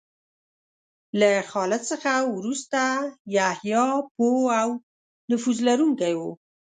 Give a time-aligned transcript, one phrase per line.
[1.19, 2.81] له خالد څخه وروسته
[3.35, 4.69] یحیی پوه او
[5.29, 6.21] نفوذ لرونکی و.